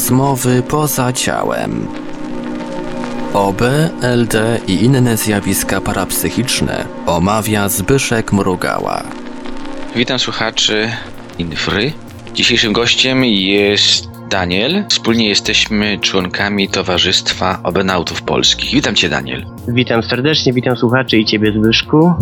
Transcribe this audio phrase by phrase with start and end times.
[0.00, 1.86] Rozmowy poza ciałem.
[3.34, 3.62] OB,
[4.02, 9.02] LD i inne zjawiska parapsychiczne omawia Zbyszek Mrugała.
[9.96, 10.88] Witam słuchaczy
[11.38, 11.92] Infry.
[12.34, 14.84] Dzisiejszym gościem jest Daniel.
[14.88, 18.70] Wspólnie jesteśmy członkami Towarzystwa Obenautów Polskich.
[18.74, 19.46] Witam Cię, Daniel.
[19.68, 22.12] Witam serdecznie, witam słuchaczy i Ciebie, Zbyszku.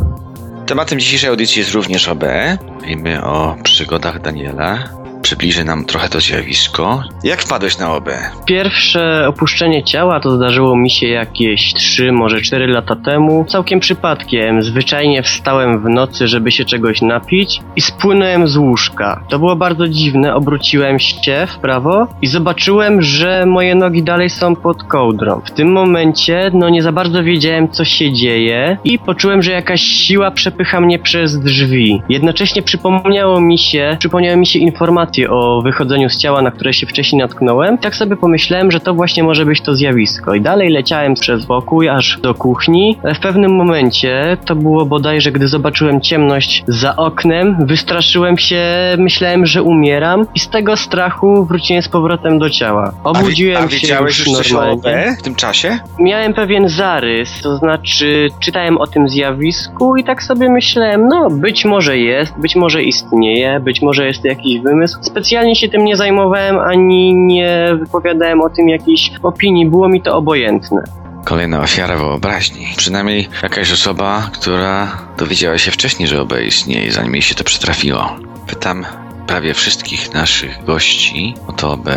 [0.66, 2.24] Tematem dzisiejszej audycji jest również OB.
[2.74, 4.97] Mówimy o przygodach Daniela.
[5.22, 7.02] Przybliży nam trochę to zjawisko.
[7.24, 8.08] Jak wpadłeś na OB?
[8.46, 13.44] Pierwsze opuszczenie ciała to zdarzyło mi się jakieś 3, może 4 lata temu.
[13.48, 14.62] Całkiem przypadkiem.
[14.62, 19.24] Zwyczajnie wstałem w nocy, żeby się czegoś napić i spłynąłem z łóżka.
[19.28, 20.34] To było bardzo dziwne.
[20.34, 25.40] Obróciłem się w prawo i zobaczyłem, że moje nogi dalej są pod kołdrą.
[25.44, 29.80] W tym momencie, no nie za bardzo wiedziałem, co się dzieje i poczułem, że jakaś
[29.80, 32.02] siła przepycha mnie przez drzwi.
[32.08, 36.86] Jednocześnie przypomniało mi się, przypomniały mi się informacje o wychodzeniu z ciała, na które się
[36.86, 37.78] wcześniej natknąłem.
[37.78, 40.34] Tak sobie pomyślałem, że to właśnie może być to zjawisko.
[40.34, 42.98] I dalej leciałem przez pokój, aż do kuchni.
[43.14, 48.64] W pewnym momencie, to było bodajże, gdy zobaczyłem ciemność za oknem, wystraszyłem się,
[48.98, 52.92] myślałem, że umieram i z tego strachu wróciłem z powrotem do ciała.
[53.04, 55.16] Obudziłem a, a się już normalnie.
[55.18, 55.78] w tym czasie?
[55.98, 61.64] Miałem pewien zarys, to znaczy czytałem o tym zjawisku i tak sobie myślałem, no być
[61.64, 64.97] może jest, być może istnieje, być może jest to jakiś wymysł.
[65.00, 70.16] Specjalnie się tym nie zajmowałem ani nie wypowiadałem o tym jakiejś opinii, było mi to
[70.16, 70.82] obojętne.
[71.24, 72.66] Kolejna ofiara wyobraźni.
[72.76, 78.16] Przynajmniej jakaś osoba, która dowiedziała się wcześniej, że OB istnieje, zanim jej się to przytrafiło.
[78.46, 78.86] Pytam
[79.28, 81.88] prawie wszystkich naszych gości o to OB,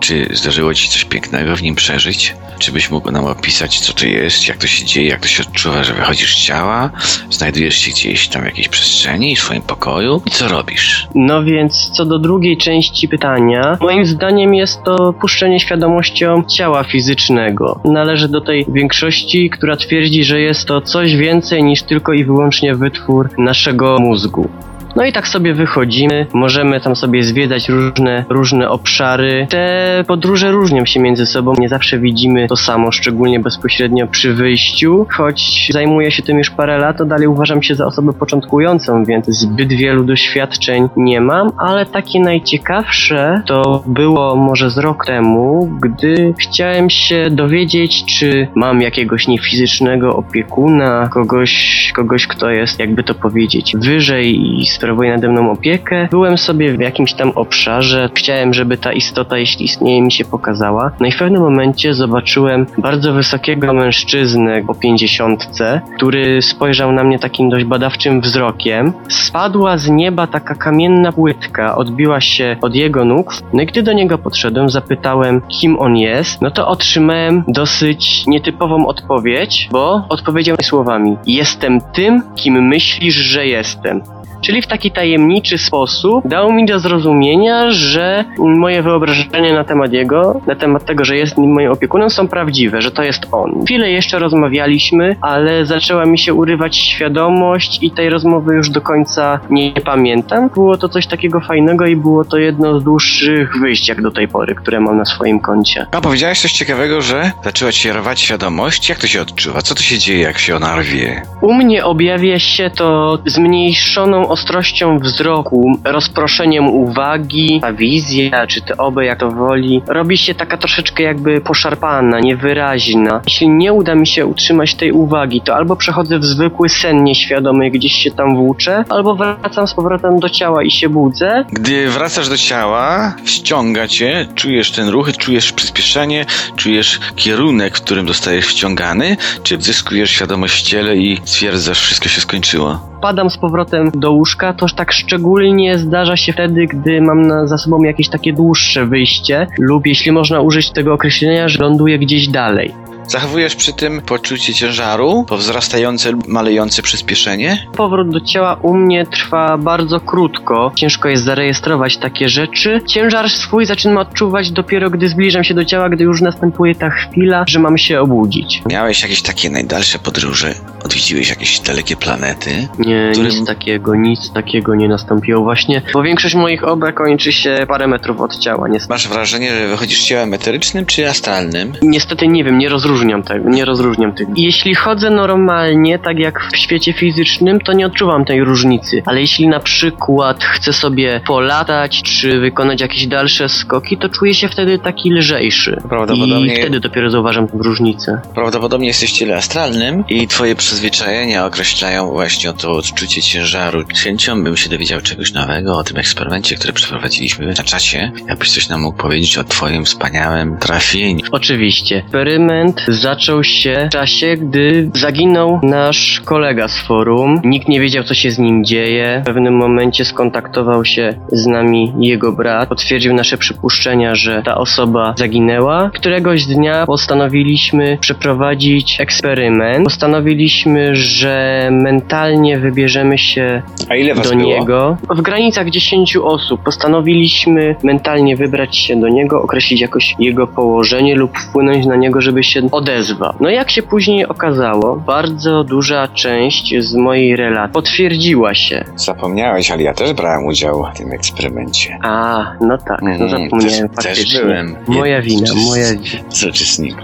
[0.00, 2.34] czy zdarzyło ci coś pięknego w nim przeżyć?
[2.58, 5.42] Czy byś mógł nam opisać, co to jest, jak to się dzieje, jak to się
[5.42, 6.90] odczuwa, że wychodzisz z ciała,
[7.30, 11.08] znajdujesz się gdzieś tam w jakiejś przestrzeni, w swoim pokoju i co robisz?
[11.14, 17.80] No więc co do drugiej części pytania, moim zdaniem jest to puszczenie świadomością ciała fizycznego.
[17.84, 22.74] Należy do tej większości, która twierdzi, że jest to coś więcej niż tylko i wyłącznie
[22.74, 24.48] wytwór naszego mózgu.
[24.96, 29.46] No i tak sobie wychodzimy, możemy tam sobie zwiedzać różne, różne obszary.
[29.50, 35.06] Te podróże różnią się między sobą, nie zawsze widzimy to samo, szczególnie bezpośrednio przy wyjściu.
[35.10, 39.26] Choć zajmuję się tym już parę lat, to dalej uważam się za osobę początkującą, więc
[39.26, 46.34] zbyt wielu doświadczeń nie mam, ale takie najciekawsze to było może z rok temu, gdy
[46.38, 53.76] chciałem się dowiedzieć, czy mam jakiegoś niefizycznego opiekuna, kogoś, kogoś kto jest, jakby to powiedzieć,
[53.76, 56.08] wyżej i sprawuje nade mną opiekę.
[56.10, 60.90] Byłem sobie w jakimś tam obszarze, chciałem, żeby ta istota, jeśli istnieje, mi się pokazała.
[61.00, 67.18] No i w pewnym momencie zobaczyłem bardzo wysokiego mężczyznę o pięćdziesiątce, który spojrzał na mnie
[67.18, 68.92] takim dość badawczym wzrokiem.
[69.08, 73.34] Spadła z nieba taka kamienna płytka, odbiła się od jego nóg.
[73.52, 78.86] No i gdy do niego podszedłem, zapytałem, kim on jest, no to otrzymałem dosyć nietypową
[78.86, 84.15] odpowiedź, bo odpowiedział mi słowami: Jestem tym, kim myślisz, że jestem.
[84.40, 90.40] Czyli w taki tajemniczy sposób dał mi do zrozumienia, że moje wyobrażenia na temat jego,
[90.46, 93.64] na temat tego, że jest moim opiekunem, są prawdziwe, że to jest on.
[93.64, 99.40] Chwilę jeszcze rozmawialiśmy, ale zaczęła mi się urywać świadomość i tej rozmowy już do końca
[99.50, 100.48] nie pamiętam.
[100.54, 104.28] Było to coś takiego fajnego i było to jedno z dłuższych wyjść jak do tej
[104.28, 105.86] pory, które mam na swoim koncie.
[105.92, 108.88] A powiedziałeś coś ciekawego, że zaczęła ci rwać świadomość.
[108.88, 109.62] Jak to się odczuwa?
[109.62, 111.22] Co to się dzieje, jak się ona rwie?
[111.40, 119.04] U mnie objawia się to zmniejszoną ostrością wzroku, rozproszeniem uwagi, ta wizja, czy te oby,
[119.04, 123.20] jak to woli, robi się taka troszeczkę jakby poszarpana, niewyraźna.
[123.26, 127.70] Jeśli nie uda mi się utrzymać tej uwagi, to albo przechodzę w zwykły sen nieświadomy,
[127.70, 131.44] gdzieś się tam włóczę, albo wracam z powrotem do ciała i się budzę.
[131.52, 136.24] Gdy wracasz do ciała, wciąga cię, czujesz ten ruch, czujesz przyspieszenie,
[136.56, 142.20] czujesz kierunek, w którym zostajesz wciągany, czy zyskujesz świadomość w ciele i stwierdzasz, wszystko się
[142.20, 142.95] skończyło?
[143.06, 147.58] Padam z powrotem do łóżka, to tak szczególnie zdarza się wtedy, gdy mam na, za
[147.58, 152.74] sobą jakieś takie dłuższe wyjście, lub jeśli można użyć tego określenia, że ląduję gdzieś dalej.
[153.08, 157.66] Zachowujesz przy tym poczucie ciężaru, po wzrastające lub malejące przyspieszenie?
[157.76, 160.72] Powrót do ciała u mnie trwa bardzo krótko.
[160.76, 162.80] Ciężko jest zarejestrować takie rzeczy.
[162.86, 167.44] Ciężar swój zaczynam odczuwać dopiero gdy zbliżam się do ciała, gdy już następuje ta chwila,
[167.48, 168.62] że mam się obudzić.
[168.70, 170.54] Miałeś jakieś takie najdalsze podróże
[170.90, 172.68] Odwiedziłeś jakieś dalekie planety?
[172.78, 177.66] Nie, Którym- nic takiego, nic takiego nie nastąpiło właśnie, bo większość moich obrad kończy się
[177.68, 178.92] parę metrów od ciała, niestety.
[178.94, 181.72] Masz wrażenie, że wychodzisz ciałem eterycznym czy astralnym?
[181.82, 184.32] Niestety nie wiem, nie rozróżniam tego, nie rozróżniam tego.
[184.36, 189.02] Jeśli chodzę normalnie, tak jak w świecie fizycznym, to nie odczuwam tej różnicy.
[189.06, 194.48] Ale jeśli na przykład chcę sobie polatać, czy wykonać jakieś dalsze skoki, to czuję się
[194.48, 195.76] wtedy taki lżejszy.
[195.88, 198.20] Prawdopodobnie- I wtedy dopiero zauważam tę różnicę.
[198.34, 203.84] Prawdopodobnie jesteś w ciele astralnym i twoje przyzwyczajenia określają właśnie to odczucie ciężaru.
[204.04, 208.12] Chęcią bym się dowiedział czegoś nowego o tym eksperymencie, który przeprowadziliśmy na czacie.
[208.28, 211.20] Jakbyś coś nam mógł powiedzieć o twoim wspaniałym trafieniu.
[211.32, 211.96] Oczywiście.
[211.96, 217.40] Eksperyment zaczął się w czasie, gdy zaginął nasz kolega z forum.
[217.44, 219.20] Nikt nie wiedział, co się z nim dzieje.
[219.22, 222.68] W pewnym momencie skontaktował się z nami jego brat.
[222.68, 225.90] Potwierdził nasze przypuszczenia, że ta osoba zaginęła.
[225.94, 229.84] Któregoś dnia postanowiliśmy przeprowadzić eksperyment.
[229.84, 234.48] Postanowiliśmy, że mentalnie wybierzemy się A ile was do było?
[234.48, 234.96] niego.
[235.10, 241.38] W granicach 10 osób postanowiliśmy mentalnie wybrać się do niego, określić jakoś jego położenie lub
[241.38, 243.32] wpłynąć na niego, żeby się odezwał.
[243.40, 248.84] No jak się później okazało, bardzo duża część z mojej relacji potwierdziła się.
[248.96, 251.98] Zapomniałeś, ale ja też brałem udział w tym eksperymencie.
[252.02, 254.40] A, no tak, no Mm, zapomniałem też- też faktycznie.
[254.40, 256.24] byłem Moja wina, moja wina.
[256.30, 257.02] Z uczestników.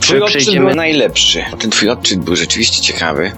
[0.00, 1.44] Twój odczyt przejdziemy- był najlepszy.
[1.58, 2.93] Ten twój odczyt był rzeczywiście ciekawy.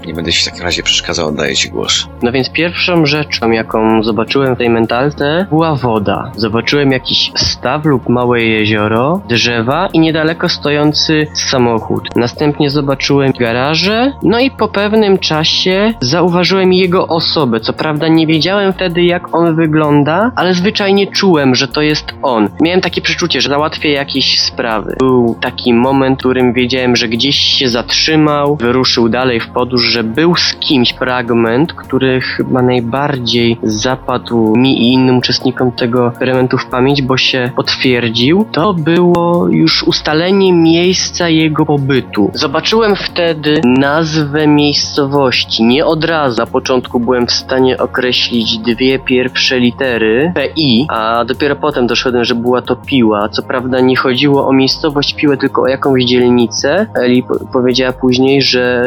[0.06, 2.08] Nie będę ci w takim razie przeszkadzał, oddaję ci głos.
[2.22, 6.32] No więc pierwszą rzeczą, jaką zobaczyłem w tej mentalce, była woda.
[6.36, 12.08] Zobaczyłem jakiś staw lub małe jezioro, drzewa i niedaleko stojący samochód.
[12.16, 17.60] Następnie zobaczyłem garaże, no i po pewnym czasie zauważyłem jego osobę.
[17.60, 22.48] Co prawda nie wiedziałem wtedy, jak on wygląda, ale zwyczajnie czułem, że to jest on.
[22.60, 24.96] Miałem takie przeczucie, że załatwię jakieś sprawy.
[24.98, 30.04] Był taki moment, w którym wiedziałem, że gdzieś się zatrzymał, wyruszył dalej w podróż, że
[30.04, 36.66] był z kimś fragment, który chyba najbardziej zapadł mi i innym uczestnikom tego eksperymentu w
[36.66, 38.46] pamięć, bo się potwierdził.
[38.52, 42.30] To było już ustalenie miejsca jego pobytu.
[42.34, 45.64] Zobaczyłem wtedy nazwę miejscowości.
[45.64, 46.40] Nie od razu.
[46.40, 52.34] Na początku byłem w stanie określić dwie pierwsze litery PI, a dopiero potem doszedłem, że
[52.34, 53.28] była to Piła.
[53.28, 56.86] Co prawda nie chodziło o miejscowość Piłę, tylko o jakąś dzielnicę.
[57.02, 58.82] Eli po- powiedziała później, że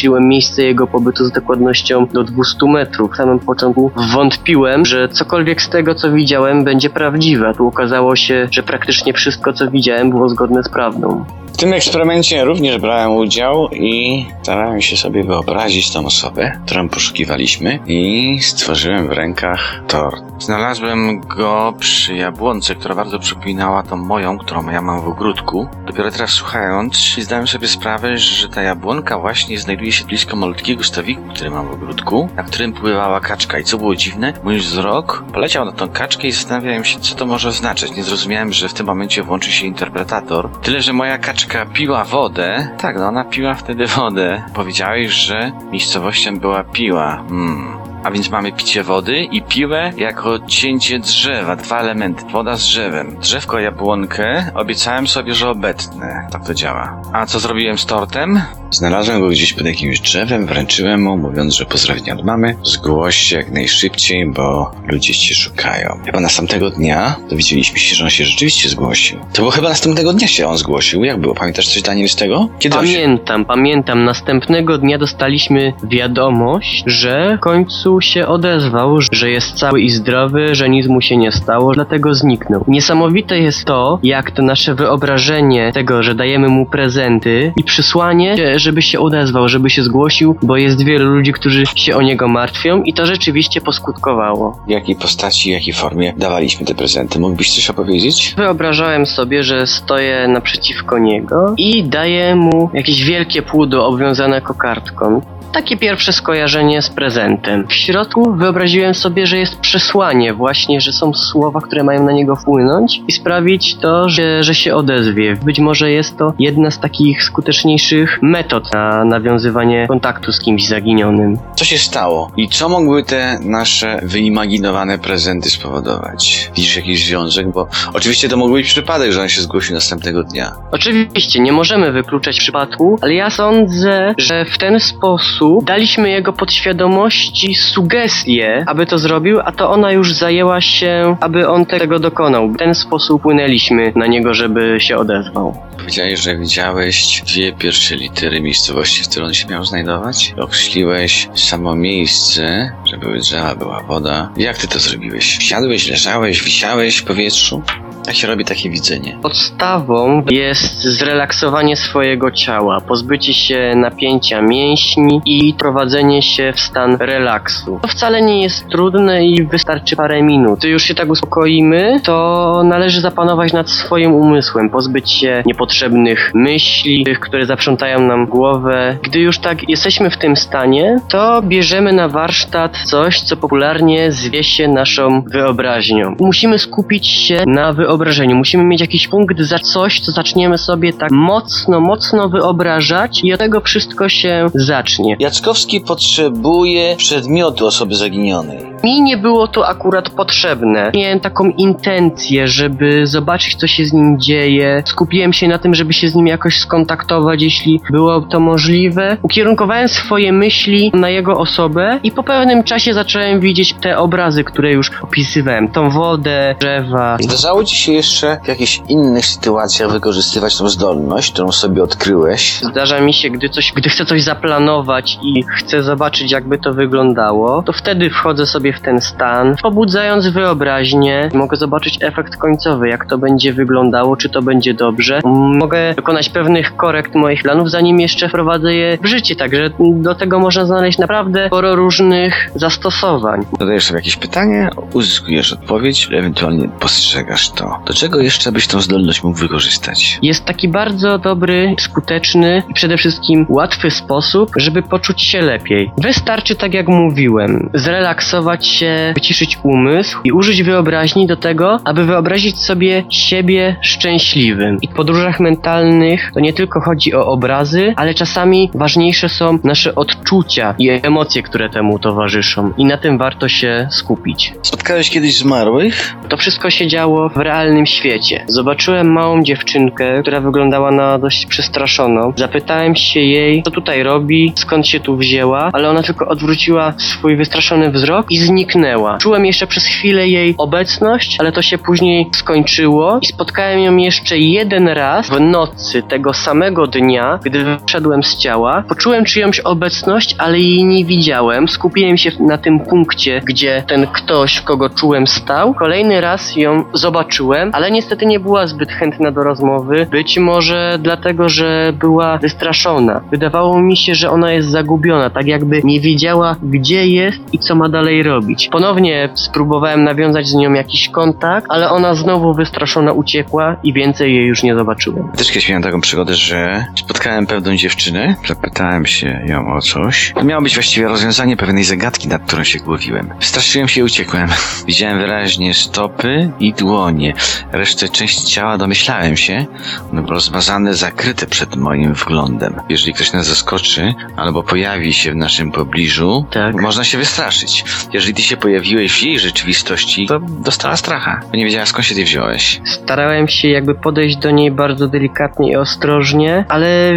[0.00, 3.12] określiłem miejsce jego pobytu z dokładnością do 200 metrów.
[3.12, 7.54] W samym początku wątpiłem, że cokolwiek z tego, co widziałem, będzie prawdziwe.
[7.56, 11.24] Tu okazało się, że praktycznie wszystko, co widziałem, było zgodne z prawdą.
[11.52, 17.78] W tym eksperymencie również brałem udział i starałem się sobie wyobrazić tą osobę, którą poszukiwaliśmy
[17.86, 20.22] i stworzyłem w rękach tort.
[20.38, 25.68] Znalazłem go przy jabłonce, która bardzo przypominała tą moją, którą ja mam w ogródku.
[25.86, 31.22] Dopiero teraz słuchając, zdałem sobie sprawę, że ta jabłonka właśnie znajduje się blisko malutkiego stawiku,
[31.34, 33.58] który mam w ogródku, na którym pływała kaczka.
[33.58, 37.26] I co było dziwne, mój wzrok poleciał na tą kaczkę i zastanawiałem się, co to
[37.26, 37.96] może oznaczać.
[37.96, 40.50] Nie zrozumiałem, że w tym momencie włączy się interpretator.
[40.62, 42.68] Tyle, że moja kaczka piła wodę.
[42.78, 44.42] Tak, no ona piła wtedy wodę.
[44.54, 47.16] Powiedziałeś, że miejscowością była piła.
[47.28, 47.89] Hmm.
[48.04, 51.56] A więc mamy picie wody i piłę jako cięcie drzewa.
[51.56, 52.24] Dwa elementy.
[52.32, 53.16] Woda z drzewem.
[53.20, 56.28] Drzewko jabłonkę obiecałem sobie, że obetnę.
[56.32, 57.02] Tak to działa.
[57.12, 58.40] A co zrobiłem z tortem?
[58.70, 62.56] Znalazłem go gdzieś pod jakimś drzewem, wręczyłem mu, mówiąc, że pozdrowienia od mamy.
[62.62, 66.00] Zgłoś się jak najszybciej, bo ludzie cię szukają.
[66.06, 69.20] Chyba następnego dnia dowiedzieliśmy się, że on się rzeczywiście zgłosił.
[69.32, 71.04] To było chyba następnego dnia się on zgłosił.
[71.04, 71.34] Jak było?
[71.34, 72.48] Pamiętasz coś, Daniel, z tego?
[72.58, 72.92] Kiedy on się...
[72.92, 74.04] Pamiętam, pamiętam.
[74.04, 80.68] Następnego dnia dostaliśmy wiadomość, że w końcu się odezwał, że jest cały i zdrowy, że
[80.68, 82.64] nic mu się nie stało, dlatego zniknął.
[82.68, 88.82] Niesamowite jest to, jak to nasze wyobrażenie tego, że dajemy mu prezenty i przysłanie, żeby
[88.82, 92.92] się odezwał, żeby się zgłosił, bo jest wielu ludzi, którzy się o niego martwią i
[92.92, 94.60] to rzeczywiście poskutkowało.
[94.66, 97.20] W jakiej postaci, jakiej formie dawaliśmy te prezenty?
[97.20, 98.34] Mógłbyś coś opowiedzieć?
[98.36, 105.22] Wyobrażałem sobie, że stoję naprzeciwko niego i daję mu jakieś wielkie płudo obwiązane kokardką.
[105.52, 107.66] Takie pierwsze skojarzenie z prezentem.
[107.80, 112.36] W środku wyobraziłem sobie, że jest przesłanie, właśnie, że są słowa, które mają na niego
[112.36, 115.36] wpłynąć i sprawić to, że, że się odezwie.
[115.42, 121.38] Być może jest to jedna z takich skuteczniejszych metod na nawiązywanie kontaktu z kimś zaginionym.
[121.56, 122.30] Co się stało?
[122.36, 126.50] I co mogły te nasze wyimaginowane prezenty spowodować?
[126.56, 127.52] Widzisz jakiś związek?
[127.52, 130.52] Bo oczywiście to mógł być przypadek, że on się zgłosił następnego dnia.
[130.72, 137.54] Oczywiście, nie możemy wykluczać przypadku, ale ja sądzę, że w ten sposób daliśmy jego podświadomości
[137.70, 142.48] sugestie, aby to zrobił, a to ona już zajęła się, aby on tego dokonał.
[142.48, 145.56] W ten sposób płynęliśmy na niego, żeby się odezwał.
[145.78, 150.34] Powiedziałeś, że widziałeś dwie pierwsze litery miejscowości, w której on się miał znajdować.
[150.38, 154.30] Określiłeś samo miejsce, że były drzewa, była woda.
[154.36, 155.38] Jak ty to zrobiłeś?
[155.40, 157.62] Siadłeś, leżałeś, wisiałeś w powietrzu?
[158.10, 159.18] Jak się robi takie widzenie?
[159.22, 167.78] Podstawą jest zrelaksowanie swojego ciała, pozbycie się napięcia mięśni i prowadzenie się w stan relaksu.
[167.82, 170.58] To wcale nie jest trudne i wystarczy parę minut.
[170.58, 177.04] Gdy już się tak uspokoimy, to należy zapanować nad swoim umysłem, pozbyć się niepotrzebnych myśli,
[177.04, 178.98] tych, które zaprzątają nam głowę.
[179.02, 184.44] Gdy już tak jesteśmy w tym stanie, to bierzemy na warsztat coś, co popularnie zwie
[184.44, 186.16] się naszą wyobraźnią.
[186.20, 188.36] Musimy skupić się na wyobrażeniu.
[188.36, 193.38] Musimy mieć jakiś punkt za coś, co zaczniemy sobie tak mocno, mocno wyobrażać i od
[193.38, 195.16] tego wszystko się zacznie.
[195.18, 198.58] Jackowski potrzebuje przedmiotu osoby zaginionej.
[198.84, 200.90] Mi nie było to akurat potrzebne.
[200.94, 204.82] Miałem taką intencję, żeby zobaczyć, co się z nim dzieje.
[204.86, 209.16] Skupiłem się na tym, żeby się z nim jakoś skontaktować, jeśli było to możliwe.
[209.22, 214.72] Ukierunkowałem swoje myśli na jego osobę i po pewnym czasie zacząłem widzieć te obrazy, które
[214.72, 215.68] już opisywałem.
[215.68, 217.16] Tą wodę, drzewa.
[217.20, 222.60] Zdarzało ci się jeszcze w jakichś innych sytuacjach wykorzystywać tą zdolność, którą sobie odkryłeś?
[222.62, 227.62] Zdarza mi się, gdy coś, gdy chcę coś zaplanować i chcę zobaczyć, jakby to wyglądało,
[227.62, 231.28] to wtedy wchodzę sobie w ten stan, pobudzając wyobraźnię.
[231.34, 235.20] Mogę zobaczyć efekt końcowy, jak to będzie wyglądało, czy to będzie dobrze.
[235.24, 240.38] Mogę dokonać pewnych korekt moich planów, zanim jeszcze wprowadzę je w życie, także do tego
[240.38, 243.44] można znaleźć naprawdę sporo różnych zastosowań.
[243.60, 247.69] Zadajesz sobie jakieś pytanie, uzyskujesz odpowiedź, ewentualnie postrzegasz to.
[247.86, 250.18] Do czego jeszcze byś tą zdolność mógł wykorzystać?
[250.22, 255.90] Jest taki bardzo dobry, skuteczny i przede wszystkim łatwy sposób, żeby poczuć się lepiej.
[255.98, 262.58] Wystarczy, tak jak mówiłem, zrelaksować się, wyciszyć umysł i użyć wyobraźni do tego, aby wyobrazić
[262.58, 264.78] sobie siebie szczęśliwym.
[264.82, 269.94] I w podróżach mentalnych to nie tylko chodzi o obrazy, ale czasami ważniejsze są nasze
[269.94, 272.72] odczucia i emocje, które temu towarzyszą.
[272.76, 274.54] I na tym warto się skupić.
[274.62, 276.16] Spotkałeś kiedyś zmarłych?
[276.28, 278.44] To wszystko się działo w realnym świecie.
[278.48, 282.32] Zobaczyłem małą dziewczynkę, która wyglądała na dość przestraszoną.
[282.36, 287.36] Zapytałem się jej, co tutaj robi, skąd się tu wzięła, ale ona tylko odwróciła swój
[287.36, 289.18] wystraszony wzrok i zniknęła.
[289.18, 294.38] Czułem jeszcze przez chwilę jej obecność, ale to się później skończyło i spotkałem ją jeszcze
[294.38, 298.84] jeden raz w nocy tego samego dnia, gdy wyszedłem z ciała.
[298.88, 301.68] Poczułem czyjąś obecność, ale jej nie widziałem.
[301.68, 305.74] Skupiłem się na tym punkcie, gdzie ten ktoś, kogo czułem, stał.
[305.74, 310.06] Kolejny raz ją zobaczyłem, ale niestety nie była zbyt chętna do rozmowy.
[310.10, 313.20] Być może dlatego, że była wystraszona.
[313.30, 317.74] Wydawało mi się, że ona jest zagubiona, tak jakby nie wiedziała, gdzie jest i co
[317.74, 318.68] ma dalej robić.
[318.72, 324.46] Ponownie spróbowałem nawiązać z nią jakiś kontakt, ale ona znowu wystraszona uciekła i więcej jej
[324.46, 325.28] już nie zobaczyłem.
[325.36, 330.32] Też kiedyś miałem taką przygodę, że spotkałem pewną dziewczynę, zapytałem się ją o coś.
[330.34, 333.30] To miało być właściwie rozwiązanie pewnej zagadki, nad którą się głowiłem.
[333.40, 334.48] Straszyłem się i uciekłem.
[334.86, 337.34] Widziałem wyraźnie stopy i dłonie.
[337.72, 339.66] Resztę części ciała domyślałem się.
[340.12, 342.74] One były rozmazane, zakryte przed moim wglądem.
[342.88, 346.74] Jeżeli ktoś nas zaskoczy albo pojawi się w naszym pobliżu, Tak.
[346.80, 347.84] można się wystraszyć.
[348.12, 351.40] Jeżeli ty się pojawiłeś w jej rzeczywistości, to dostała stracha.
[351.50, 352.80] Bo nie wiedziała skąd się ty wziąłeś.
[352.84, 357.12] Starałem się jakby podejść do niej bardzo delikatnie i ostrożnie, ale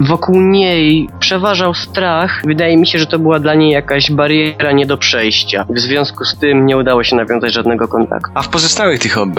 [0.00, 2.42] wokół niej przeważał strach.
[2.46, 5.64] Wydaje mi się, że to była dla niej jakaś bariera nie do przejścia.
[5.70, 8.30] W związku z tym nie udało się nawiązać żadnego kontaktu.
[8.34, 9.36] A w pozostałych tych OB,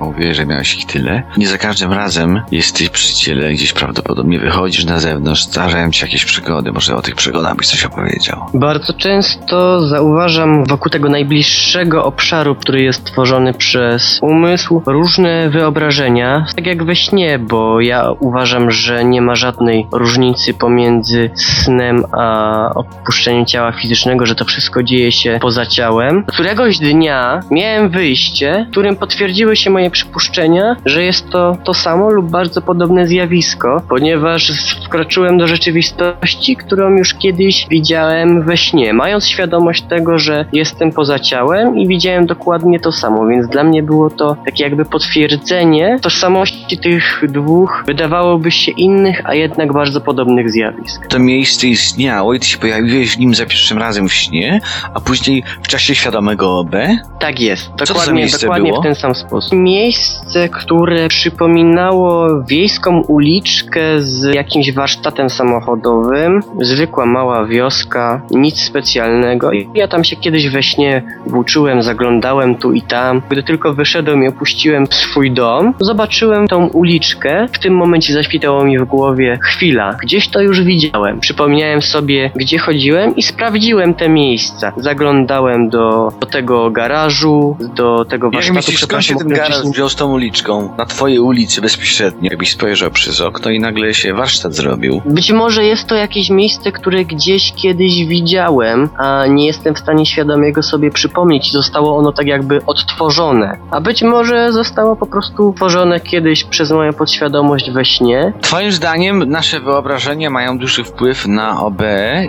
[0.00, 4.84] mówię, że miałeś ich tyle, nie za każdym razem jesteś przy ciele, gdzieś prawdopodobnie wychodzisz
[4.84, 8.46] na zewnątrz, zdarzają ci jakieś przygody, może o tych przygodach byś coś opowiedział.
[8.54, 16.66] Bardzo często zauważam wokół tego najbliższego obszaru, który jest tworzony przez umysł, różne wyobrażenia, tak
[16.66, 23.46] jak we śnie, bo ja uważam, że nie ma żadnej różnicy pomiędzy snem a opuszczeniem
[23.46, 26.24] ciała fizycznego, że to wszystko dzieje się poza ciałem.
[26.24, 32.30] Któregoś dnia miałem wyjście, którym potwierdziły się moje przypuszczenia, że jest to to samo lub
[32.30, 34.52] bardzo podobne zjawisko, ponieważ
[34.84, 41.18] wkroczyłem do rzeczywistości, którą już kiedyś widziałem we śnie, mając świadomość tego, że jestem poza
[41.18, 46.78] ciałem i widziałem dokładnie to samo, więc dla mnie było to takie jakby potwierdzenie tożsamości
[46.78, 51.06] tych dwóch, wydawałoby się innych, a jednak bardzo podobnych zjawisk.
[51.06, 54.60] To miejsce istniało i ty się pojawiłeś w nim za pierwszym razem w śnie,
[54.94, 56.76] a później w czasie świadomego OB?
[57.20, 58.80] Tak jest, dokładnie, dokładnie było?
[58.80, 59.52] w ten sam sposób.
[59.64, 69.52] Miejsce, które przypominało wiejską uliczkę z jakimś warsztatem samochodowym, zwykła mała wioska, nic specjalnego.
[69.52, 73.22] I Ja tam się kiedyś we śnie włóczyłem, zaglądałem tu i tam.
[73.30, 77.46] Gdy tylko wyszedłem i opuściłem swój dom, zobaczyłem tą uliczkę.
[77.52, 81.20] W tym momencie zaświtało mi w głowie chwila, gdzieś to już widziałem.
[81.20, 84.72] Przypomniałem sobie, gdzie chodziłem i sprawdziłem te miejsca.
[84.76, 88.56] Zaglądałem do, do tego garażu, do tego Jak warsztatu.
[88.56, 90.74] myślisz, skąd się ten wcześniej- wziął z tą uliczką?
[90.78, 92.30] Na twojej ulicy bezpośrednio.
[92.30, 95.02] Jakbyś spojrzał przez okno i nagle się warsztat zrobił.
[95.04, 100.06] Być może jest to jakieś miejsce, które gdzieś kiedyś widziałem, a nie jestem w stanie
[100.06, 101.52] świadomie go sobie przypomnieć.
[101.52, 103.58] Zostało ono tak jakby odtworzone.
[103.70, 108.32] A być może zostało po prostu tworzone kiedyś przez moją podświadomość we śnie.
[108.40, 111.82] Twoim zdaniem nasze wyobrażenia mają duży wpływ na OB.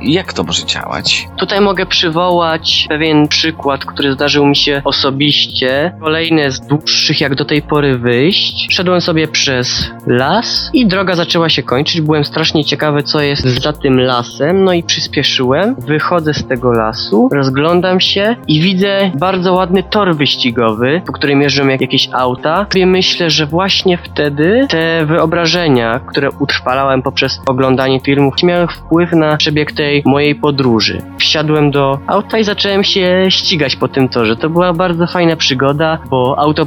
[0.04, 1.28] Jak to może działać?
[1.38, 5.96] Tutaj mogę przywołać pewien przykład, który zdarzył mi się osobiście.
[6.02, 8.68] Kolejne z dłuższych jak do tej pory wyjść.
[8.70, 12.02] Szedłem sobie przez las i droga zaczęła się kończyć.
[12.02, 15.76] Byłem strasznie ciekawy, co jest za tym lasem, no i przyspieszyłem.
[15.76, 21.68] Wychodzę z tego lasu, rozglądam się i widzę bardzo ładny tor wyścigowy, po którym jeżdżą
[21.68, 22.66] jak jakieś auta.
[22.76, 29.38] I myślę, że właśnie wtedy te wyobrażenia, które utrwalałem poprzez oglądanie filmów, miały wpływ na
[29.38, 31.02] przebieg tej mojej podróży.
[31.20, 34.36] Wsiadłem do auta i zacząłem się ścigać po tym torze.
[34.36, 36.66] To była bardzo fajna przygoda, bo auto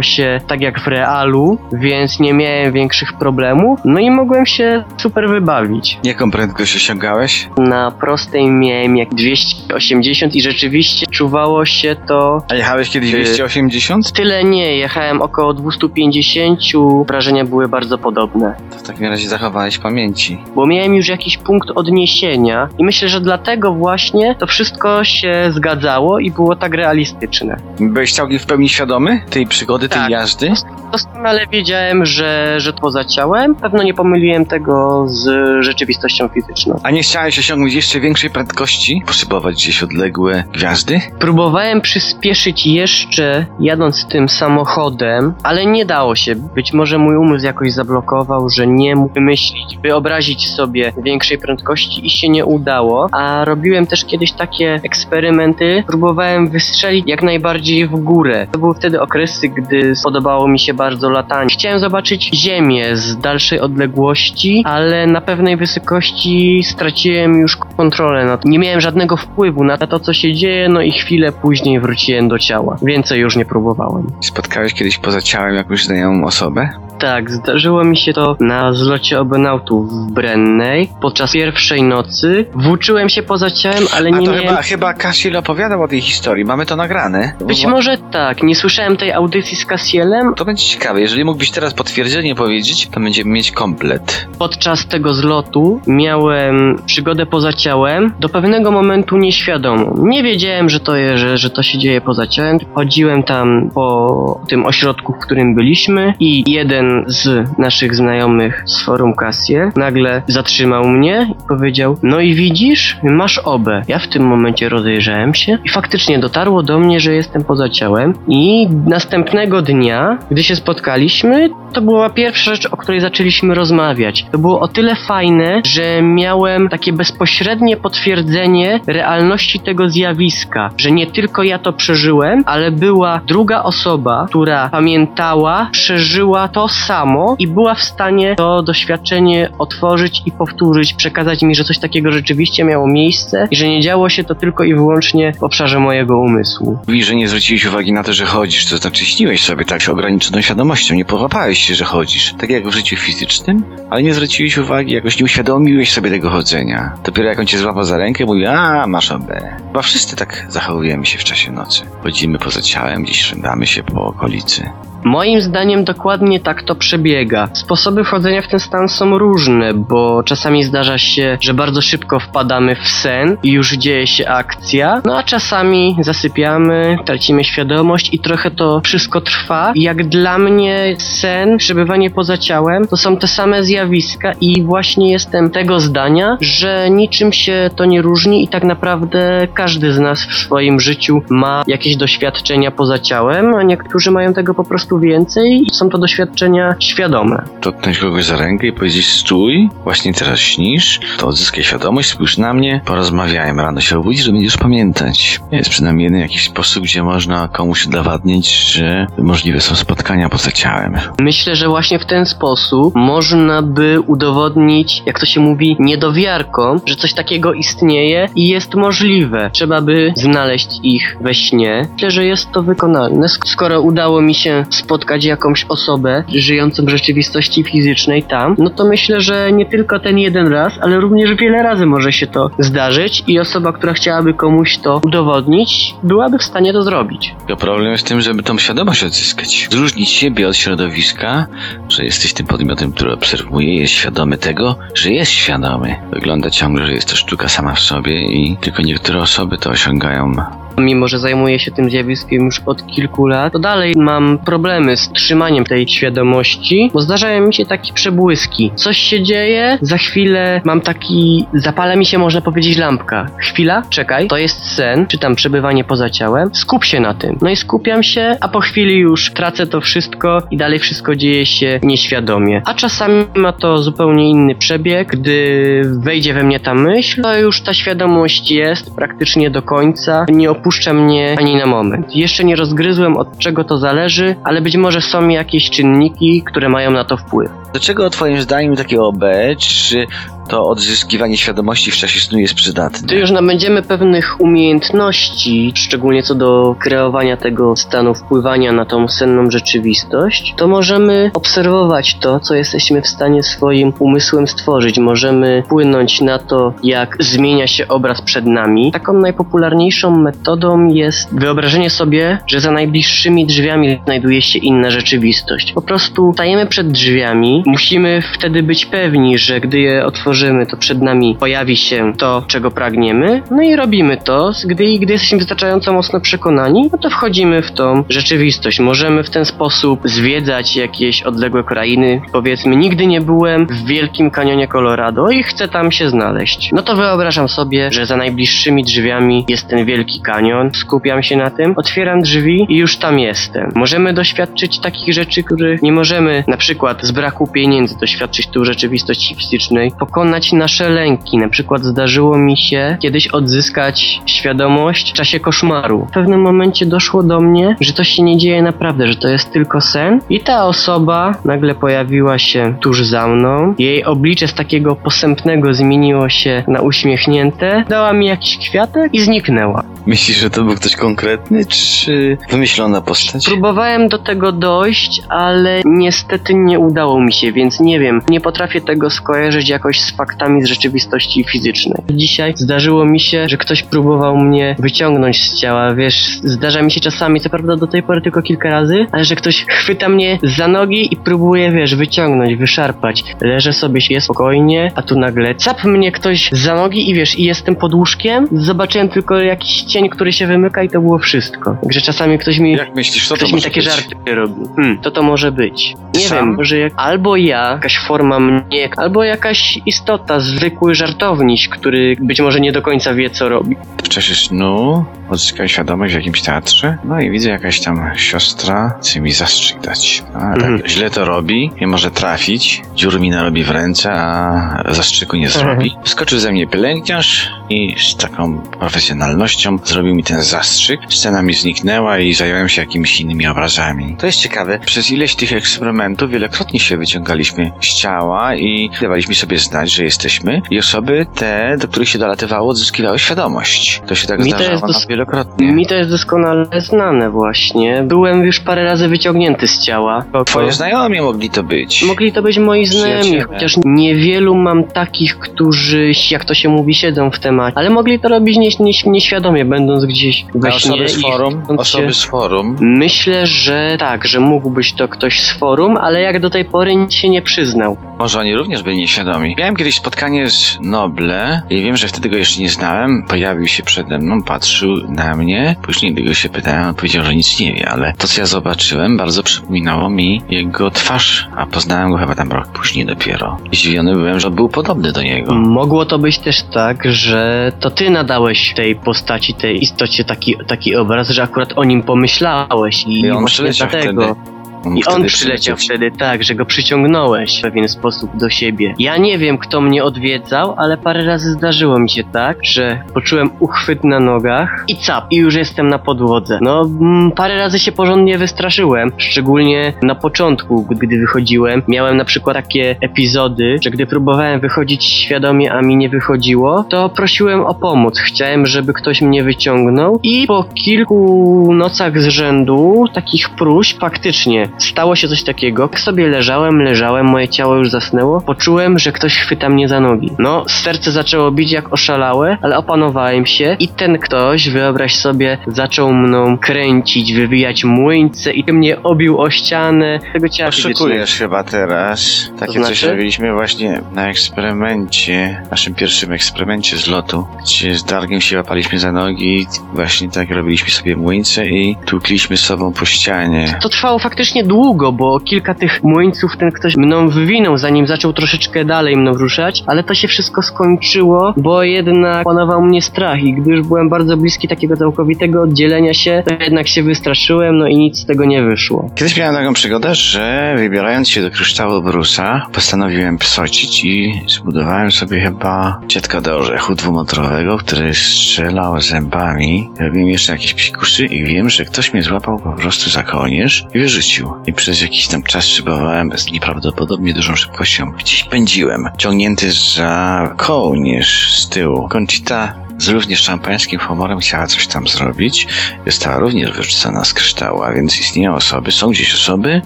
[0.00, 5.28] się tak jak w realu, więc nie miałem większych problemów, no i mogłem się super
[5.28, 5.98] wybawić.
[6.04, 7.48] Jaką prędkość osiągałeś?
[7.58, 14.12] Na prostej miałem jak 280 i rzeczywiście czuwało się to A jechałeś kiedyś Ty- 280?
[14.12, 16.60] Tyle nie, jechałem około 250,
[17.08, 18.54] wrażenia były bardzo podobne.
[18.72, 20.38] To w takim razie zachowałeś pamięci.
[20.54, 26.18] Bo miałem już jakiś punkt odniesienia i myślę, że dlatego właśnie to wszystko się zgadzało
[26.18, 27.56] i było tak realistyczne.
[27.80, 30.10] Byłeś całkiem w pełni świadomy tej przygody, tej Tak.
[30.10, 30.52] jazdy?
[30.92, 33.54] Doskonale wiedziałem, że, że to poza ciałem.
[33.54, 35.24] Pewno nie pomyliłem tego z
[35.64, 36.80] rzeczywistością fizyczną.
[36.82, 39.02] A nie chciałeś osiągnąć jeszcze większej prędkości?
[39.06, 41.00] Poszybować gdzieś odległe gwiazdy?
[41.18, 46.34] Próbowałem przyspieszyć jeszcze jadąc tym samochodem, ale nie dało się.
[46.34, 52.10] Być może mój umysł jakoś zablokował, że nie mógł wymyślić, wyobrazić sobie większej prędkości i
[52.10, 53.08] się nie udało.
[53.12, 55.84] A robiłem też kiedyś takie eksperymenty.
[55.86, 58.46] Próbowałem wystrzelić jak najbardziej w górę.
[58.52, 59.00] To były wtedy
[59.36, 61.48] okresy, gdy podobało mi się bardzo latanie.
[61.52, 68.58] Chciałem zobaczyć Ziemię z dalszej odległości, ale na pewnej wysokości straciłem już kontrolę nad Nie
[68.58, 72.76] miałem żadnego wpływu na to, co się dzieje, no i chwilę później wróciłem do ciała.
[72.82, 74.06] Więcej już nie próbowałem.
[74.20, 76.68] Spotkałeś kiedyś poza ciałem jakąś znajomą osobę?
[76.98, 80.90] Tak, zdarzyło mi się to na zlocie obenautów w Brennej.
[81.00, 84.48] Podczas pierwszej nocy włóczyłem się poza ciałem, ale A nie to miałem...
[84.48, 86.44] chyba, chyba Kasiel opowiadał o tej historii.
[86.44, 87.32] Mamy to nagrane.
[87.40, 90.34] Być Bo- może tak, nie słyszałem tej audycji z Kasielem.
[90.34, 91.00] To będzie ciekawe.
[91.00, 94.26] Jeżeli mógłbyś teraz potwierdzenie powiedzieć, to będziemy mieć komplet.
[94.38, 99.94] Podczas tego zlotu miałem przygodę poza ciałem, do pewnego momentu nieświadomą.
[99.98, 102.58] Nie wiedziałem, że to, je, że, że to się dzieje poza ciałem.
[102.74, 109.14] Chodziłem tam po tym ośrodku, w którym byliśmy i jeden z naszych znajomych z forum
[109.14, 113.82] Cassiel nagle zatrzymał mnie i powiedział no i widzisz, masz obę.
[113.88, 118.14] Ja w tym momencie rozejrzałem się i faktycznie dotarło do mnie, że jestem poza ciałem
[118.28, 118.68] i
[119.16, 124.26] następnego dnia, gdy się spotkaliśmy, to była pierwsza rzecz, o której zaczęliśmy rozmawiać.
[124.32, 131.06] To było o tyle fajne, że miałem takie bezpośrednie potwierdzenie realności tego zjawiska, że nie
[131.06, 137.74] tylko ja to przeżyłem, ale była druga osoba, która pamiętała, przeżyła to samo i była
[137.74, 143.48] w stanie to doświadczenie otworzyć i powtórzyć, przekazać mi, że coś takiego rzeczywiście miało miejsce
[143.50, 146.78] i że nie działo się to tylko i wyłącznie w obszarze mojego umysłu.
[146.88, 150.42] Mówisz, że nie zwróciłeś uwagi na to, że chodzisz, to znaczy śniłeś sobie tak ograniczoną
[150.42, 152.34] świadomością, nie połapałeś się, że chodzisz.
[152.38, 156.92] Tak jak w życiu fizycznym, ale nie zwróciłeś uwagi, jakoś nie uświadomiłeś sobie tego chodzenia.
[157.04, 159.32] Dopiero jak on cię złapał za rękę, mówi, a masz OB.
[159.66, 161.82] Chyba wszyscy tak zachowujemy się w czasie nocy.
[162.02, 164.70] Chodzimy poza ciałem, gdzieś szędamy się po okolicy.
[165.04, 167.48] Moim zdaniem dokładnie tak to przebiega.
[167.52, 172.76] Sposoby wchodzenia w ten stan są różne, bo czasami zdarza się, że bardzo szybko wpadamy
[172.76, 178.50] w sen i już dzieje się akcja, no a czasami zasypiamy, tracimy świadomość i trochę
[178.50, 179.72] to wszystko trwa.
[179.74, 185.50] Jak dla mnie sen, przebywanie poza ciałem to są te same zjawiska i właśnie jestem
[185.50, 190.34] tego zdania, że niczym się to nie różni i tak naprawdę każdy z nas w
[190.34, 195.74] swoim życiu ma jakieś doświadczenia poza ciałem, a niektórzy mają tego po prostu więcej i
[195.74, 197.42] są to doświadczenia świadome.
[197.62, 202.52] Dotknąć kogoś za rękę i powiedzieć stój, właśnie teraz śnisz, to odzyskaj świadomość, spójrz na
[202.54, 205.40] mnie, porozmawiajmy, rano się obudzisz, że będziesz pamiętać.
[205.52, 210.96] Jest przynajmniej jeden jakiś sposób, gdzie można komuś udowadniać, że możliwe są spotkania poza ciałem.
[211.20, 216.96] Myślę, że właśnie w ten sposób można by udowodnić, jak to się mówi, niedowiarkom, że
[216.96, 219.50] coś takiego istnieje i jest możliwe.
[219.52, 221.88] Trzeba by znaleźć ich we śnie.
[221.92, 223.26] Myślę, że jest to wykonalne.
[223.26, 228.84] Sk- Skoro udało mi się spotkać jakąś osobę żyjącą w rzeczywistości fizycznej tam, no to
[228.84, 233.24] myślę, że nie tylko ten jeden raz, ale również wiele razy może się to zdarzyć
[233.26, 237.34] i osoba, która chciałaby komuś to udowodnić, byłaby w stanie to zrobić.
[237.58, 239.68] Problem jest w tym, żeby tą świadomość odzyskać.
[239.70, 241.46] Zróżnić siebie od środowiska,
[241.88, 245.96] że jesteś tym podmiotem, który obserwuje, jest świadomy tego, że jest świadomy.
[246.12, 250.32] Wygląda ciągle, że jest to sztuka sama w sobie i tylko niektóre osoby to osiągają.
[250.78, 255.12] Mimo, że zajmuję się tym zjawiskiem już od kilku lat, to dalej mam problemy z
[255.12, 258.70] trzymaniem tej świadomości, bo zdarzają mi się takie przebłyski.
[258.74, 263.26] Coś się dzieje, za chwilę mam taki, zapala mi się można powiedzieć lampka.
[263.38, 267.38] Chwila, czekaj, to jest sen, czy tam przebywanie poza ciałem, skup się na tym.
[267.42, 271.46] No i skupiam się, a po chwili już tracę to wszystko i dalej wszystko dzieje
[271.46, 272.62] się nieświadomie.
[272.64, 277.60] A czasami ma to zupełnie inny przebieg, gdy wejdzie we mnie ta myśl, to już
[277.60, 282.16] ta świadomość jest praktycznie do końca, nie opuszcza mnie ani na moment.
[282.16, 286.90] Jeszcze nie rozgryzłem od czego to zależy, ale być może są jakieś czynniki, które mają
[286.90, 287.50] na to wpływ.
[287.74, 289.24] Do czego twoim zdaniem takie OB,
[289.58, 290.06] czy
[290.48, 292.98] to odzyskiwanie świadomości w czasie snu jest przydatne?
[293.02, 299.50] Gdy już nabędziemy pewnych umiejętności, szczególnie co do kreowania tego stanu wpływania na tą senną
[299.50, 304.98] rzeczywistość, to możemy obserwować to, co jesteśmy w stanie swoim umysłem stworzyć.
[304.98, 308.92] Możemy wpłynąć na to, jak zmienia się obraz przed nami.
[308.92, 315.72] Taką najpopularniejszą metodą jest wyobrażenie sobie, że za najbliższymi drzwiami znajduje się inna rzeczywistość.
[315.72, 320.35] Po prostu stajemy przed drzwiami, musimy wtedy być pewni, że gdy je otworzymy,
[320.70, 324.52] to przed nami pojawi się to, czego pragniemy, no i robimy to.
[324.64, 328.80] Gdy, gdy jesteśmy wystarczająco mocno przekonani, no to wchodzimy w tą rzeczywistość.
[328.80, 332.20] Możemy w ten sposób zwiedzać jakieś odległe krainy.
[332.32, 336.70] Powiedzmy, nigdy nie byłem w Wielkim Kanionie Colorado i chcę tam się znaleźć.
[336.72, 341.50] No to wyobrażam sobie, że za najbliższymi drzwiami jest ten Wielki Kanion, skupiam się na
[341.50, 343.72] tym, otwieram drzwi i już tam jestem.
[343.74, 349.34] Możemy doświadczyć takich rzeczy, których nie możemy na przykład z braku pieniędzy doświadczyć tu rzeczywistości
[349.34, 351.38] fizycznej, pokonać nasze lęki.
[351.38, 356.06] Na przykład zdarzyło mi się kiedyś odzyskać świadomość w czasie koszmaru.
[356.10, 359.52] W pewnym momencie doszło do mnie, że to się nie dzieje naprawdę, że to jest
[359.52, 363.74] tylko sen i ta osoba nagle pojawiła się tuż za mną.
[363.78, 369.82] Jej oblicze z takiego posępnego zmieniło się na uśmiechnięte, dała mi jakiś kwiatek i zniknęła.
[370.06, 373.46] Myślisz, że to był ktoś konkretny, czy wymyślona postać?
[373.46, 378.80] Próbowałem do tego dojść, ale niestety nie udało mi się, więc nie wiem, nie potrafię
[378.80, 382.02] tego skojarzyć jakoś z faktami z rzeczywistości fizycznej.
[382.10, 387.00] Dzisiaj zdarzyło mi się, że ktoś próbował mnie wyciągnąć z ciała, wiesz, zdarza mi się
[387.00, 390.68] czasami, co prawda do tej pory tylko kilka razy, ale że ktoś chwyta mnie za
[390.68, 393.24] nogi i próbuje, wiesz, wyciągnąć, wyszarpać.
[393.40, 397.44] Leżę sobie się spokojnie, a tu nagle cap mnie ktoś za nogi i wiesz, i
[397.44, 401.76] jestem pod łóżkiem, zobaczyłem tylko jakiś cień, który się wymyka i to było wszystko.
[401.82, 403.90] Także czasami ktoś mi Jak myślisz, co to Ktoś mi takie być?
[403.90, 404.54] żarty robi.
[404.76, 405.94] Hmm, to to może być.
[406.14, 406.38] Nie Sam?
[406.38, 410.05] wiem, może jak, albo ja, jakaś forma mnie, albo jakaś istota,
[410.38, 413.76] zwykły żartowniś, który być może nie do końca wie, co robi.
[414.04, 419.20] W czasie snu odzyskałem świadomość w jakimś teatrze, no i widzę jakaś tam siostra chce
[419.20, 420.22] mi zastrzyk dać.
[420.34, 420.82] A, tak Mhm.
[420.88, 425.96] źle to robi, nie może trafić, dziur mi narobi w ręce, a zastrzyku nie zrobi.
[426.04, 431.00] Skoczył ze mnie pielęgniarz i z taką profesjonalnością zrobił mi ten zastrzyk.
[431.08, 434.16] Scena mi zniknęła i zająłem się jakimiś innymi obrazami.
[434.18, 434.78] To jest ciekawe.
[434.86, 440.04] Przez ileś tych eksperymentów wielokrotnie się wyciągaliśmy z ciała i dawaliśmy sobie znać, udawać, że
[440.04, 444.02] jesteśmy i osoby te, do których się dolatywało, odzyskiwały świadomość.
[444.06, 445.72] To się tak Mi to zdarzało dos- wielokrotnie.
[445.72, 448.02] Mi to jest doskonale znane właśnie.
[448.02, 450.24] Byłem już parę razy wyciągnięty z ciała.
[450.46, 452.02] Twoje znajomi mogli to być.
[452.02, 457.30] Mogli to być moi znajomi, chociaż niewielu mam takich, którzy, jak to się mówi, siedzą
[457.30, 457.78] w temacie.
[457.78, 460.92] Ale mogli to robić nie, nie, nieświadomie, będąc gdzieś A we śnie.
[460.92, 461.62] osoby z forum?
[461.78, 462.76] Osoby z forum.
[462.80, 466.96] Myślę, że tak, że mógł być to ktoś z forum, ale jak do tej pory
[466.96, 467.96] nic się nie przyznał.
[468.18, 469.54] Może oni również byli nieświadomi.
[469.58, 473.22] Miałem kiedyś spotkanie z Noble i wiem, że wtedy go jeszcze nie znałem.
[473.28, 475.76] Pojawił się przede mną, patrzył na mnie.
[475.82, 478.46] Później gdy go się pytałem, on powiedział, że nic nie wie, ale to, co ja
[478.46, 483.58] zobaczyłem, bardzo przypominało mi jego twarz, a poznałem go chyba tam rok później dopiero.
[483.72, 485.54] I zdziwiony byłem, że był podobny do niego.
[485.54, 490.96] Mogło to być też tak, że to ty nadałeś tej postaci, tej istocie taki, taki
[490.96, 494.34] obraz, że akurat o nim pomyślałeś i, I on właśnie dlatego.
[494.34, 494.55] wtedy.
[494.94, 495.76] I on przyleciał.
[495.76, 498.94] wtedy tak, że go przyciągnąłeś w pewien sposób do siebie.
[498.98, 503.50] Ja nie wiem, kto mnie odwiedzał, ale parę razy zdarzyło mi się tak, że poczułem
[503.60, 506.58] uchwyt na nogach i cap, i już jestem na podłodze.
[506.62, 511.82] No, mm, parę razy się porządnie wystraszyłem, szczególnie na początku, gdy wychodziłem.
[511.88, 517.08] Miałem na przykład takie epizody, że gdy próbowałem wychodzić świadomie, a mi nie wychodziło, to
[517.08, 518.18] prosiłem o pomoc.
[518.18, 525.16] Chciałem, żeby ktoś mnie wyciągnął i po kilku nocach z rzędu takich próśb faktycznie stało
[525.16, 525.82] się coś takiego.
[525.82, 530.30] Jak sobie leżałem, leżałem, moje ciało już zasnęło, poczułem, że ktoś chwyta mnie za nogi.
[530.38, 536.12] No, serce zaczęło bić jak oszalałe, ale opanowałem się i ten ktoś, wyobraź sobie, zaczął
[536.12, 540.68] mną kręcić, wywijać młyńce i mnie obił o ścianę tego ciała.
[540.68, 542.50] Oszukujesz chyba teraz.
[542.58, 543.10] Takie To coś znaczy?
[543.10, 549.12] robiliśmy właśnie na eksperymencie, naszym pierwszym eksperymencie z lotu, gdzie z Dargiem się łapaliśmy za
[549.12, 553.78] nogi, właśnie tak robiliśmy sobie młyńce i tłukliśmy sobą po ścianie.
[553.82, 558.84] To trwało faktycznie długo, bo kilka tych młyńców ten ktoś mną wywinął, zanim zaczął troszeczkę
[558.84, 563.70] dalej mną ruszać, ale to się wszystko skończyło, bo jednak panował mnie strach i gdy
[563.70, 568.18] już byłem bardzo bliski takiego całkowitego oddzielenia się, to jednak się wystraszyłem, no i nic
[568.18, 569.10] z tego nie wyszło.
[569.14, 575.40] Kiedyś miałem taką przygodę, że wybierając się do kryształu Brusa, postanowiłem psocić i zbudowałem sobie
[575.40, 579.90] chyba cietka do orzechu dwumotorowego, który strzelał zębami.
[580.00, 583.98] Robiłem jeszcze jakieś psikusy i wiem, że ktoś mnie złapał po prostu za kołnierz i
[583.98, 584.52] wyrzucił.
[584.66, 588.12] I przez jakiś tam czas szybowałem z nieprawdopodobnie dużą szybkością.
[588.12, 592.08] Gdzieś pędziłem, ciągnięty za kołnierz z tyłu.
[592.08, 595.66] Conchita z również szampańskim humorem chciała coś tam zrobić.
[596.06, 599.82] Została również wyrzucona z kryształu, a więc istnieją osoby, są gdzieś osoby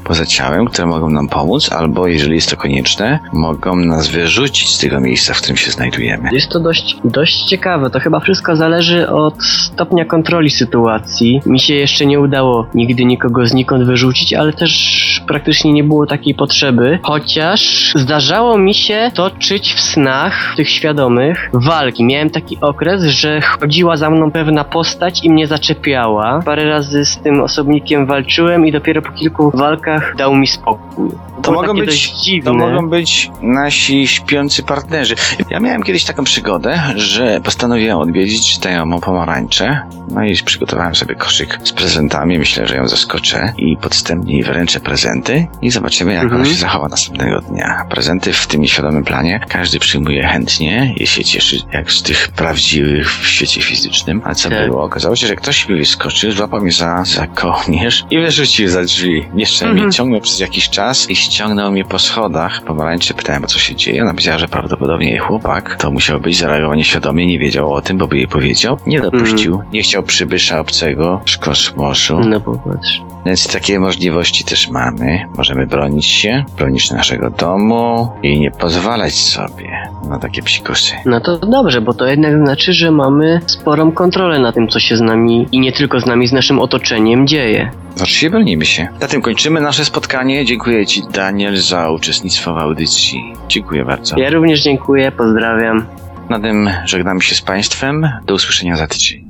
[0.05, 4.79] poza ciałem, które mogą nam pomóc, albo jeżeli jest to konieczne, mogą nas wyrzucić z
[4.79, 6.29] tego miejsca, w którym się znajdujemy.
[6.33, 7.90] Jest to dość, dość ciekawe.
[7.90, 11.40] To chyba wszystko zależy od stopnia kontroli sytuacji.
[11.46, 16.35] Mi się jeszcze nie udało nigdy nikogo znikąd wyrzucić, ale też praktycznie nie było takiej
[16.35, 16.99] potrzeby.
[17.03, 22.05] Chociaż zdarzało mi się toczyć w snach tych świadomych walki.
[22.05, 26.43] Miałem taki okres, że chodziła za mną pewna postać i mnie zaczepiała.
[26.45, 31.11] Parę razy z tym osobnikiem walczyłem i dopiero po kilku walkach dał mi spokój.
[31.43, 32.13] To mogą być-.
[32.45, 35.15] To mogą być nasi śpiący partnerzy.
[35.51, 39.81] Ja miałem kiedyś taką przygodę, że postanowiłem odwiedzić znajomą pomarańczę.
[40.11, 42.39] No i przygotowałem sobie koszyk z prezentami.
[42.39, 46.41] Myślę, że ją zaskoczę i podstępnie jej wręczę prezenty i zobaczymy, jak Mhm.
[46.43, 47.85] ona się zachowa następnego dnia.
[47.91, 52.89] Prezenty w tym nieświadomym planie każdy przyjmuje chętnie i się cieszy, jak z tych prawdziwych
[53.05, 54.22] w świecie fizycznym.
[54.24, 54.66] A co Tak.
[54.68, 54.83] było?
[54.85, 59.24] Okazało się, że ktoś mi wyskoczył, złapał mnie za, za kołnierz i wyrzucił za drzwi.
[59.35, 59.85] Jeszcze Mhm.
[59.85, 62.62] mnie ciągnął przez jakiś czas i ściągnął mnie po schodach.
[62.64, 64.03] Pomarańczy pytałem, o co się dzieje.
[64.03, 67.98] Ona powiedziała, że prawdopodobnie jej chłopak to musiał być zareagował nieświadomie, nie wiedział o tym,
[67.98, 68.79] bo by jej powiedział.
[68.87, 72.20] Nie dopuścił, nie chciał przybysza obcego z kosmosu.
[72.20, 73.00] No popatrz.
[73.27, 75.27] Więc takie możliwości też mamy.
[75.37, 80.93] Możemy bronić się, bronić naszego domu i nie pozwalać sobie na takie psikusy.
[81.07, 84.97] No to dobrze, bo to jednak znaczy, że mamy sporą kontrolę na tym, co się
[84.97, 87.71] z nami i nie tylko z nami, z naszym otoczeniem dzieje.
[87.97, 88.89] Oczywiście bronimy się.
[89.01, 90.45] Na tym kończymy nasze spotkanie.
[90.45, 93.35] Dziękuję Ci, Daniel, za uczestnictwo w audycji.
[93.49, 94.19] Dziękuję bardzo.
[94.19, 95.87] Ja również dziękuję, pozdrawiam.
[96.31, 98.09] Na tym żegnamy się z Państwem.
[98.27, 99.30] Do usłyszenia za tydzień.